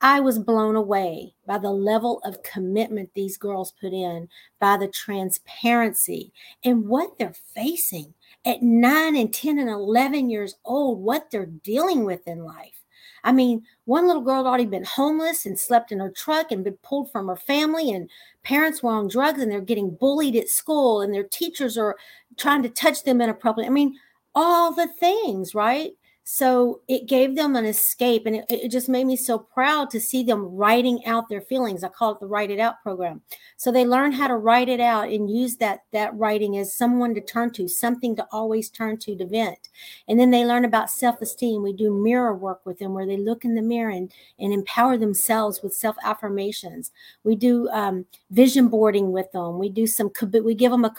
I 0.02 0.20
was 0.20 0.38
blown 0.38 0.74
away 0.76 1.34
by 1.46 1.58
the 1.58 1.70
level 1.70 2.20
of 2.24 2.42
commitment 2.42 3.10
these 3.14 3.38
girls 3.38 3.72
put 3.80 3.92
in, 3.92 4.28
by 4.60 4.76
the 4.76 4.88
transparency 4.88 6.32
and 6.64 6.88
what 6.88 7.16
they're 7.18 7.34
facing 7.54 8.14
at 8.44 8.62
nine 8.62 9.14
and 9.16 9.32
10 9.32 9.58
and 9.58 9.70
11 9.70 10.28
years 10.28 10.56
old, 10.64 11.00
what 11.00 11.30
they're 11.30 11.46
dealing 11.46 12.04
with 12.04 12.26
in 12.26 12.44
life. 12.44 12.82
I 13.24 13.30
mean, 13.30 13.64
one 13.84 14.08
little 14.08 14.22
girl 14.22 14.42
had 14.42 14.48
already 14.48 14.66
been 14.66 14.82
homeless 14.84 15.46
and 15.46 15.58
slept 15.58 15.92
in 15.92 16.00
her 16.00 16.10
truck 16.10 16.50
and 16.50 16.64
been 16.64 16.78
pulled 16.82 17.12
from 17.12 17.28
her 17.28 17.36
family, 17.36 17.92
and 17.92 18.10
parents 18.42 18.82
were 18.82 18.90
on 18.92 19.06
drugs 19.08 19.40
and 19.40 19.50
they're 19.50 19.60
getting 19.60 19.90
bullied 19.94 20.34
at 20.34 20.48
school, 20.48 21.00
and 21.00 21.14
their 21.14 21.22
teachers 21.22 21.78
are 21.78 21.96
trying 22.36 22.64
to 22.64 22.68
touch 22.68 23.04
them 23.04 23.20
inappropriately. 23.20 23.68
I 23.70 23.72
mean, 23.72 23.96
all 24.34 24.72
the 24.74 24.88
things, 24.88 25.54
right? 25.54 25.92
So 26.24 26.82
it 26.86 27.08
gave 27.08 27.34
them 27.34 27.56
an 27.56 27.64
escape, 27.64 28.26
and 28.26 28.36
it, 28.36 28.44
it, 28.48 28.70
just 28.70 28.88
made 28.88 29.06
me 29.06 29.16
so 29.16 29.38
proud 29.38 29.90
to 29.90 30.00
see 30.00 30.22
them 30.22 30.44
writing 30.44 31.04
out 31.04 31.28
their 31.28 31.40
feelings. 31.40 31.82
I 31.82 31.88
call 31.88 32.12
it 32.12 32.20
the 32.20 32.28
Write 32.28 32.52
It 32.52 32.60
Out 32.60 32.80
program. 32.80 33.22
So 33.56 33.72
they 33.72 33.84
learn 33.84 34.12
how 34.12 34.28
to 34.28 34.36
write 34.36 34.68
it 34.68 34.78
out 34.78 35.08
and 35.08 35.28
use 35.28 35.56
that 35.56 35.80
that 35.92 36.16
writing 36.16 36.58
as 36.58 36.76
someone 36.76 37.12
to 37.14 37.20
turn 37.20 37.50
to, 37.54 37.66
something 37.66 38.14
to 38.16 38.26
always 38.30 38.70
turn 38.70 38.98
to 38.98 39.16
to 39.16 39.26
vent. 39.26 39.68
And 40.06 40.18
then 40.18 40.30
they 40.30 40.44
learn 40.44 40.64
about 40.64 40.90
self 40.90 41.20
esteem. 41.20 41.60
We 41.62 41.72
do 41.72 41.92
mirror 41.92 42.36
work 42.36 42.64
with 42.64 42.78
them, 42.78 42.94
where 42.94 43.06
they 43.06 43.16
look 43.16 43.44
in 43.44 43.56
the 43.56 43.62
mirror 43.62 43.90
and, 43.90 44.12
and 44.38 44.52
empower 44.52 44.96
themselves 44.96 45.60
with 45.60 45.74
self 45.74 45.96
affirmations. 46.04 46.92
We 47.24 47.34
do 47.34 47.68
um, 47.70 48.06
vision 48.30 48.68
boarding 48.68 49.10
with 49.10 49.32
them. 49.32 49.58
We 49.58 49.70
do 49.70 49.88
some 49.88 50.12
we 50.22 50.54
give 50.54 50.70
them 50.70 50.84
a 50.84 50.90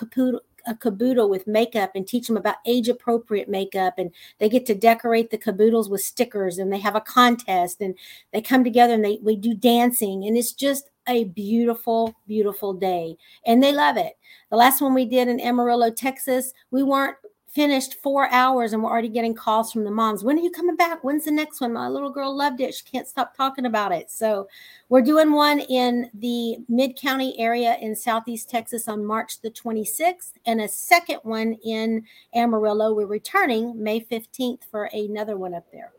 a 0.66 0.76
caboodle 0.76 1.30
with 1.30 1.48
makeup 1.48 1.92
and 1.96 2.08
teach 2.08 2.28
them 2.28 2.38
about 2.38 2.56
age 2.66 2.90
appropriate 2.90 3.50
makeup 3.50 3.96
and 3.98 4.12
they 4.40 4.50
get 4.50 4.66
to 4.66 4.76
decorate 4.76 5.30
the 5.30 5.38
caboodles 5.38 5.90
with 5.90 6.02
stickers 6.02 6.58
and 6.58 6.72
they 6.72 6.80
have 6.80 6.96
a 6.96 7.02
contest 7.02 7.82
and 7.82 7.96
they 8.32 8.42
come 8.42 8.64
together 8.64 8.94
and 8.94 9.04
they 9.04 9.20
we 9.22 9.36
do 9.36 9.54
dancing 9.54 10.26
and 10.26 10.38
it's 10.38 10.54
just 10.54 10.90
a 11.08 11.26
beautiful 11.26 12.16
beautiful 12.28 12.74
day 12.74 13.16
and 13.46 13.62
they 13.62 13.74
love 13.74 13.98
it. 13.98 14.14
The 14.50 14.58
last 14.58 14.82
one 14.82 14.94
we 14.94 15.06
did 15.06 15.28
in 15.28 15.40
amarillo 15.40 15.92
texas 15.92 16.54
we 16.72 16.84
weren't 16.84 17.18
finished 17.54 18.02
four 18.02 18.30
hours 18.32 18.74
and 18.74 18.82
we're 18.82 18.90
already 18.90 19.10
getting 19.10 19.36
calls 19.36 19.72
from 19.72 19.84
the 19.84 19.92
moms. 19.92 20.24
When 20.24 20.38
are 20.38 20.42
you 20.42 20.50
coming 20.50 20.76
back? 20.76 21.04
When's 21.04 21.26
the 21.26 21.32
next 21.32 21.62
one? 21.62 21.74
My 21.74 21.88
little 21.88 22.10
girl 22.10 22.36
loved 22.36 22.62
it. 22.62 22.74
She 22.74 22.84
can't 22.84 23.08
stop 23.08 23.36
talking 23.38 23.66
about 23.66 23.92
it. 23.92 24.10
So 24.10 24.48
we're 24.90 25.02
doing 25.02 25.32
one 25.32 25.60
in 25.60 26.10
the 26.16 26.58
Mid 26.68 26.96
County 26.96 27.40
area 27.40 27.78
in 27.80 27.96
Southeast 27.96 28.50
Texas 28.50 28.88
on 28.88 29.06
March 29.06 29.40
the 29.42 29.52
26th, 29.52 30.34
and 30.46 30.62
a 30.62 30.68
second 30.68 31.20
one 31.24 31.54
in 31.64 32.04
Amarillo. 32.34 32.94
We're 32.94 33.06
returning 33.06 33.82
May 33.82 34.02
15th 34.02 34.64
for 34.72 34.86
another 34.94 35.38
one 35.38 35.54
up 35.54 35.72
there. 35.72 35.92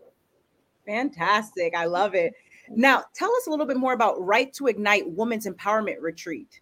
Fantastic. 0.86 1.74
I 1.76 1.84
love 1.84 2.14
it. 2.14 2.34
Now, 2.68 3.04
tell 3.14 3.30
us 3.36 3.46
a 3.46 3.50
little 3.50 3.66
bit 3.66 3.76
more 3.76 3.92
about 3.92 4.20
Write 4.20 4.52
to 4.54 4.66
Ignite 4.66 5.08
Women's 5.08 5.46
Empowerment 5.46 5.96
Retreat 6.00 6.60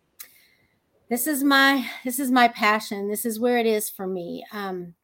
this 1.12 1.26
is 1.26 1.44
my 1.44 1.86
this 2.06 2.18
is 2.18 2.30
my 2.30 2.48
passion. 2.48 3.06
This 3.06 3.26
is 3.26 3.38
where 3.38 3.58
it 3.58 3.66
is 3.66 3.90
for 3.90 4.06
me. 4.06 4.46
Um, 4.50 4.94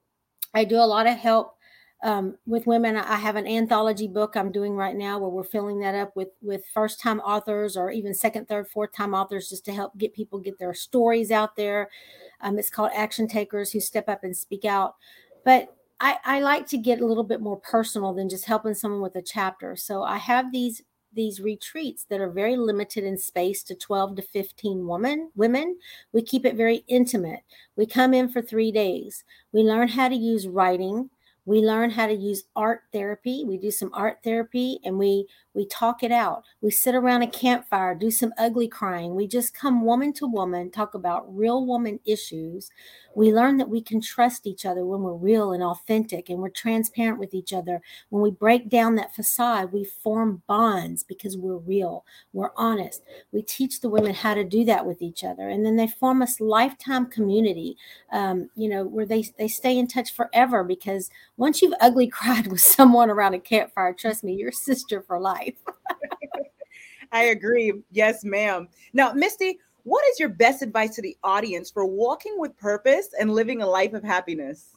i 0.54 0.64
do 0.64 0.76
a 0.76 0.92
lot 0.94 1.06
of 1.06 1.18
help 1.18 1.56
um, 2.02 2.38
with 2.46 2.66
women. 2.66 2.96
I 2.96 3.16
have 3.16 3.36
an 3.36 3.46
anthology 3.46 4.08
book 4.08 4.34
i'm 4.34 4.50
doing 4.50 4.74
right 4.74 4.96
now 4.96 5.18
where 5.18 5.28
we're 5.28 5.44
filling 5.44 5.80
that 5.80 5.94
up 5.94 6.16
with 6.16 6.28
with 6.40 6.62
first 6.72 6.98
time 6.98 7.20
authors 7.20 7.76
or 7.76 7.90
even 7.90 8.14
second 8.14 8.48
third 8.48 8.68
fourth 8.68 8.94
time 8.94 9.12
authors 9.12 9.50
just 9.50 9.66
to 9.66 9.72
help 9.74 9.98
get 9.98 10.14
people 10.14 10.38
get 10.38 10.58
their 10.58 10.72
stories 10.72 11.30
out 11.30 11.56
there. 11.56 11.90
Um, 12.40 12.58
it's 12.58 12.70
called 12.70 12.92
action 12.94 13.28
takers 13.28 13.70
who 13.70 13.78
step 13.78 14.08
up 14.08 14.24
and 14.24 14.34
speak 14.34 14.64
out. 14.64 14.94
But 15.44 15.76
I, 16.00 16.16
I 16.24 16.40
like 16.40 16.66
to 16.68 16.78
get 16.78 17.02
a 17.02 17.06
little 17.06 17.22
bit 17.22 17.42
more 17.42 17.58
personal 17.58 18.14
than 18.14 18.30
just 18.30 18.46
helping 18.46 18.72
someone 18.72 19.02
with 19.02 19.16
a 19.16 19.22
chapter. 19.22 19.76
So 19.76 20.04
i 20.04 20.16
have 20.16 20.52
these 20.52 20.80
these 21.14 21.40
retreats 21.40 22.06
that 22.08 22.20
are 22.20 22.30
very 22.30 22.56
limited 22.56 23.04
in 23.04 23.16
space 23.16 23.62
to 23.62 23.74
12 23.74 24.16
to 24.16 24.22
15 24.22 24.86
women 24.86 25.30
women 25.34 25.76
we 26.12 26.22
keep 26.22 26.44
it 26.44 26.56
very 26.56 26.84
intimate. 26.88 27.40
We 27.76 27.86
come 27.86 28.14
in 28.14 28.28
for 28.28 28.42
3 28.42 28.72
days. 28.72 29.24
We 29.52 29.62
learn 29.62 29.88
how 29.88 30.08
to 30.08 30.14
use 30.14 30.46
writing. 30.46 31.10
We 31.44 31.60
learn 31.60 31.88
how 31.90 32.06
to 32.06 32.14
use 32.14 32.44
art 32.56 32.82
therapy. 32.92 33.42
We 33.46 33.56
do 33.56 33.70
some 33.70 33.90
art 33.94 34.18
therapy 34.22 34.80
and 34.84 34.98
we 34.98 35.26
we 35.54 35.66
talk 35.66 36.02
it 36.02 36.12
out. 36.12 36.44
We 36.60 36.70
sit 36.70 36.94
around 36.94 37.22
a 37.22 37.26
campfire 37.26 37.94
do 37.94 38.10
some 38.10 38.34
ugly 38.38 38.68
crying. 38.68 39.14
We 39.14 39.26
just 39.26 39.54
come 39.54 39.84
woman 39.84 40.12
to 40.14 40.26
woman 40.26 40.70
talk 40.70 40.94
about 40.94 41.34
real 41.34 41.64
woman 41.64 42.00
issues 42.04 42.70
we 43.18 43.32
learn 43.32 43.56
that 43.56 43.68
we 43.68 43.80
can 43.80 44.00
trust 44.00 44.46
each 44.46 44.64
other 44.64 44.84
when 44.86 45.02
we're 45.02 45.12
real 45.12 45.52
and 45.52 45.62
authentic 45.62 46.28
and 46.28 46.38
we're 46.38 46.48
transparent 46.48 47.18
with 47.18 47.34
each 47.34 47.52
other 47.52 47.80
when 48.10 48.22
we 48.22 48.30
break 48.30 48.68
down 48.68 48.94
that 48.94 49.14
facade 49.14 49.72
we 49.72 49.84
form 49.84 50.42
bonds 50.46 51.02
because 51.02 51.36
we're 51.36 51.56
real 51.56 52.04
we're 52.32 52.52
honest 52.56 53.02
we 53.32 53.42
teach 53.42 53.80
the 53.80 53.88
women 53.88 54.14
how 54.14 54.34
to 54.34 54.44
do 54.44 54.64
that 54.64 54.84
with 54.84 55.02
each 55.02 55.24
other 55.24 55.48
and 55.48 55.64
then 55.64 55.76
they 55.76 55.86
form 55.86 56.22
a 56.22 56.28
lifetime 56.40 57.06
community 57.06 57.76
um, 58.12 58.48
you 58.54 58.68
know 58.68 58.84
where 58.84 59.06
they 59.06 59.24
they 59.38 59.48
stay 59.48 59.78
in 59.78 59.86
touch 59.86 60.12
forever 60.12 60.64
because 60.64 61.10
once 61.36 61.60
you've 61.60 61.74
ugly 61.80 62.06
cried 62.18 62.46
with 62.46 62.60
someone 62.60 63.10
around 63.10 63.34
a 63.34 63.38
campfire 63.38 63.92
trust 63.92 64.24
me 64.24 64.34
you're 64.34 64.52
sister 64.52 65.02
for 65.02 65.18
life 65.18 65.28
life. 65.28 65.54
I 67.12 67.24
agree. 67.24 67.72
Yes, 67.90 68.24
ma'am. 68.24 68.68
Now, 68.92 69.12
Mistie, 69.12 69.56
what 69.88 70.04
is 70.10 70.20
your 70.20 70.28
best 70.28 70.62
advice 70.62 70.94
to 70.96 71.02
the 71.02 71.16
audience 71.24 71.70
for 71.70 71.86
walking 71.86 72.34
with 72.38 72.56
purpose 72.58 73.08
and 73.18 73.32
living 73.34 73.62
a 73.62 73.66
life 73.66 73.94
of 73.94 74.04
happiness? 74.04 74.76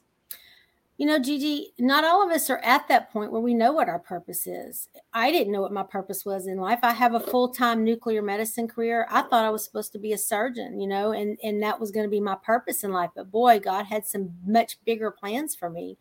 You 0.98 1.08
know, 1.08 1.18
Gigi, 1.18 1.74
not 1.80 2.04
all 2.04 2.24
of 2.24 2.32
us 2.32 2.48
are 2.52 2.60
at 2.60 2.88
that 2.88 3.12
point 3.12 3.32
where 3.32 3.42
we 3.42 3.56
know 3.56 3.72
what 3.72 3.90
our 3.90 3.98
purpose 3.98 4.46
is. 4.46 4.88
I 5.14 5.32
didn't 5.32 5.52
know 5.52 5.62
what 5.62 5.72
my 5.72 5.82
purpose 5.82 6.26
was 6.26 6.46
in 6.46 6.58
life. 6.58 6.78
I 6.84 6.92
have 6.92 7.16
a 7.16 7.20
full-time 7.20 7.84
nuclear 7.84 8.22
medicine 8.22 8.68
career. 8.68 9.08
I 9.10 9.24
thought 9.24 9.44
I 9.44 9.50
was 9.50 9.64
supposed 9.64 9.94
to 9.94 10.00
be 10.00 10.14
a 10.14 10.18
surgeon, 10.18 10.80
you 10.80 10.88
know, 10.88 11.12
and 11.12 11.40
and 11.42 11.64
that 11.64 11.80
was 11.80 11.90
going 11.90 12.06
to 12.06 12.10
be 12.10 12.20
my 12.20 12.36
purpose 12.36 12.84
in 12.84 12.92
life. 12.92 13.10
But 13.16 13.32
boy, 13.32 13.60
God 13.60 13.86
had 13.88 14.06
some 14.06 14.36
much 14.46 14.78
bigger 14.86 15.10
plans 15.10 15.56
for 15.56 15.72
me. 15.72 15.98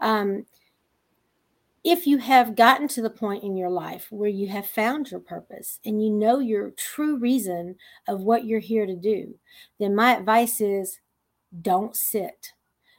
Um, 0.00 0.44
if 1.84 2.06
you 2.06 2.18
have 2.18 2.54
gotten 2.54 2.86
to 2.88 3.02
the 3.02 3.10
point 3.10 3.42
in 3.42 3.56
your 3.56 3.70
life 3.70 4.06
where 4.10 4.28
you 4.28 4.48
have 4.48 4.66
found 4.66 5.10
your 5.10 5.20
purpose 5.20 5.80
and 5.84 6.02
you 6.02 6.10
know 6.10 6.38
your 6.38 6.70
true 6.70 7.16
reason 7.16 7.76
of 8.06 8.22
what 8.22 8.44
you're 8.44 8.60
here 8.60 8.86
to 8.86 8.94
do, 8.94 9.34
then 9.80 9.94
my 9.94 10.16
advice 10.16 10.60
is 10.60 11.00
don't 11.60 11.96
sit. 11.96 12.52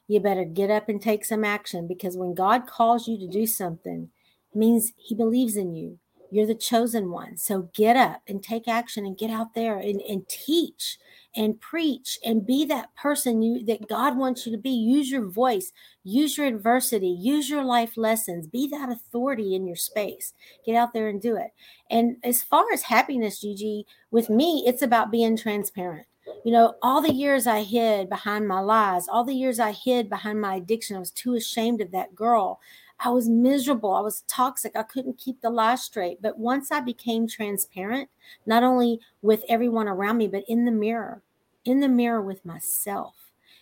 You 0.07 0.19
better 0.19 0.43
get 0.43 0.69
up 0.69 0.89
and 0.89 1.01
take 1.01 1.23
some 1.23 1.45
action 1.45 1.87
because 1.87 2.17
when 2.17 2.33
God 2.33 2.67
calls 2.67 3.07
you 3.07 3.17
to 3.19 3.27
do 3.27 3.47
something, 3.47 4.09
means 4.53 4.93
he 4.97 5.15
believes 5.15 5.55
in 5.55 5.73
you. 5.73 5.97
You're 6.29 6.45
the 6.45 6.55
chosen 6.55 7.09
one. 7.09 7.37
So 7.37 7.69
get 7.73 7.95
up 7.95 8.21
and 8.27 8.43
take 8.43 8.67
action 8.67 9.05
and 9.05 9.17
get 9.17 9.29
out 9.29 9.53
there 9.53 9.77
and, 9.77 10.01
and 10.01 10.27
teach 10.27 10.97
and 11.35 11.59
preach 11.59 12.19
and 12.23 12.45
be 12.45 12.65
that 12.65 12.95
person 12.95 13.41
you 13.41 13.65
that 13.65 13.87
God 13.87 14.17
wants 14.17 14.45
you 14.45 14.51
to 14.51 14.57
be. 14.57 14.69
Use 14.69 15.09
your 15.09 15.25
voice, 15.25 15.71
use 16.03 16.37
your 16.37 16.47
adversity, 16.47 17.07
use 17.07 17.49
your 17.49 17.63
life 17.63 17.97
lessons, 17.97 18.47
be 18.47 18.67
that 18.67 18.89
authority 18.89 19.55
in 19.55 19.65
your 19.65 19.75
space. 19.75 20.33
Get 20.65 20.75
out 20.75 20.93
there 20.93 21.07
and 21.07 21.21
do 21.21 21.35
it. 21.35 21.51
And 21.89 22.17
as 22.23 22.43
far 22.43 22.65
as 22.73 22.83
happiness, 22.83 23.41
Gigi, 23.41 23.85
with 24.11 24.29
me, 24.29 24.63
it's 24.65 24.81
about 24.81 25.11
being 25.11 25.37
transparent. 25.37 26.07
You 26.45 26.51
know, 26.51 26.75
all 26.81 27.01
the 27.01 27.13
years 27.13 27.47
I 27.47 27.63
hid 27.63 28.09
behind 28.09 28.47
my 28.47 28.59
lies, 28.59 29.07
all 29.07 29.23
the 29.23 29.35
years 29.35 29.59
I 29.59 29.71
hid 29.71 30.09
behind 30.09 30.39
my 30.39 30.55
addiction, 30.55 30.95
I 30.95 30.99
was 30.99 31.11
too 31.11 31.35
ashamed 31.35 31.81
of 31.81 31.91
that 31.91 32.15
girl. 32.15 32.59
I 32.99 33.09
was 33.09 33.27
miserable. 33.27 33.93
I 33.93 34.01
was 34.01 34.23
toxic. 34.27 34.75
I 34.75 34.83
couldn't 34.83 35.17
keep 35.17 35.41
the 35.41 35.49
lie 35.49 35.75
straight. 35.75 36.21
But 36.21 36.37
once 36.37 36.71
I 36.71 36.79
became 36.79 37.27
transparent, 37.27 38.09
not 38.45 38.63
only 38.63 38.99
with 39.21 39.43
everyone 39.49 39.87
around 39.87 40.17
me, 40.17 40.27
but 40.27 40.43
in 40.47 40.65
the 40.65 40.71
mirror, 40.71 41.21
in 41.65 41.79
the 41.79 41.89
mirror 41.89 42.21
with 42.21 42.45
myself, 42.45 43.15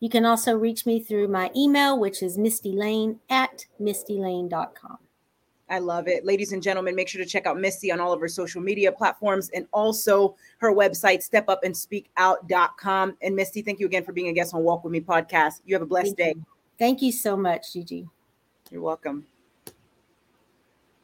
You 0.00 0.08
can 0.08 0.24
also 0.24 0.56
reach 0.56 0.86
me 0.86 0.98
through 0.98 1.28
my 1.28 1.52
email, 1.54 2.00
which 2.00 2.24
is 2.24 2.36
mistielayne 2.36 3.20
at 3.30 3.66
mistielayne.com. 3.80 4.98
I 5.72 5.78
love 5.78 6.06
it. 6.06 6.26
Ladies 6.26 6.52
and 6.52 6.62
gentlemen, 6.62 6.94
make 6.94 7.08
sure 7.08 7.24
to 7.24 7.28
check 7.28 7.46
out 7.46 7.56
Mistie 7.56 7.90
on 7.90 7.98
all 7.98 8.12
of 8.12 8.20
her 8.20 8.28
social 8.28 8.60
media 8.60 8.92
platforms 8.92 9.48
and 9.54 9.66
also 9.72 10.36
her 10.58 10.70
website, 10.70 11.26
stepupandspeakout.com. 11.26 13.16
And 13.22 13.38
Mistie, 13.38 13.64
thank 13.64 13.80
you 13.80 13.86
again 13.86 14.04
for 14.04 14.12
being 14.12 14.28
a 14.28 14.34
guest 14.34 14.52
on 14.52 14.62
Walk 14.62 14.84
With 14.84 14.92
Me 14.92 15.00
podcast. 15.00 15.62
You 15.64 15.74
have 15.74 15.80
a 15.80 15.86
blessed 15.86 16.08
thank 16.08 16.18
day. 16.18 16.34
You. 16.36 16.46
Thank 16.78 17.00
you 17.00 17.10
so 17.10 17.38
much, 17.38 17.72
Gigi. 17.72 18.06
You're 18.70 18.82
welcome. 18.82 19.26